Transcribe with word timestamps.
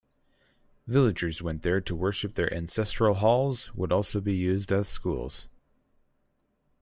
Villagers 0.87 1.43
went 1.43 1.61
there 1.61 1.79
to 1.79 1.95
worship 1.95 2.33
their 2.33 2.51
ancestral 2.51 3.13
halls 3.13 3.71
would 3.75 3.91
also 3.91 4.19
be 4.19 4.33
used 4.33 4.71
as 4.71 4.87
schools. 4.89 5.47